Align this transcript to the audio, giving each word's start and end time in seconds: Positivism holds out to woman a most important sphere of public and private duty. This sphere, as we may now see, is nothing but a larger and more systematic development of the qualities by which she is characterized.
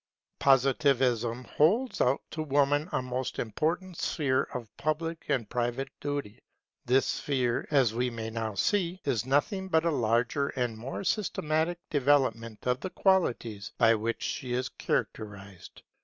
Positivism 0.39 1.43
holds 1.43 2.01
out 2.01 2.23
to 2.31 2.41
woman 2.41 2.89
a 2.91 3.03
most 3.03 3.37
important 3.37 3.99
sphere 3.99 4.41
of 4.51 4.75
public 4.75 5.25
and 5.29 5.47
private 5.47 5.89
duty. 5.99 6.41
This 6.85 7.05
sphere, 7.05 7.67
as 7.69 7.93
we 7.93 8.09
may 8.09 8.31
now 8.31 8.55
see, 8.55 8.99
is 9.05 9.27
nothing 9.27 9.67
but 9.67 9.85
a 9.85 9.91
larger 9.91 10.47
and 10.55 10.75
more 10.75 11.03
systematic 11.03 11.77
development 11.91 12.65
of 12.65 12.79
the 12.79 12.89
qualities 12.89 13.73
by 13.77 13.93
which 13.93 14.23
she 14.23 14.53
is 14.53 14.69
characterized. 14.69 15.83